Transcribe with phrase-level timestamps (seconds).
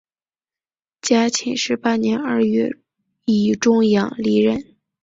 [1.03, 2.71] 嘉庆十八年二月
[3.25, 4.65] 以终养离任。